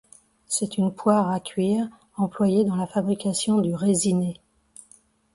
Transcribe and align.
C'est 0.47 0.79
une 0.79 0.91
poire 0.91 1.29
à 1.29 1.39
cuire 1.39 1.87
employée 2.17 2.63
dans 2.65 2.75
la 2.75 2.87
fabrication 2.87 3.61
du 3.61 3.75
raisiné. 3.75 4.41